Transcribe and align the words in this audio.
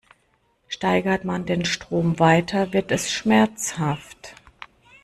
Steigert 0.67 1.25
man 1.25 1.45
den 1.45 1.63
Strom 1.63 2.17
weiter, 2.17 2.73
wird 2.73 2.91
es 2.91 3.11
schmerzhaft. 3.11 4.33